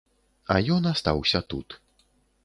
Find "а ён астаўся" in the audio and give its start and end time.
0.53-1.41